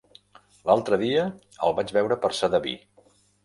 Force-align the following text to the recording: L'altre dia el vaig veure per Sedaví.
L'altre 0.69 0.99
dia 1.03 1.27
el 1.69 1.77
vaig 1.83 1.95
veure 2.01 2.21
per 2.27 2.35
Sedaví. 2.41 2.77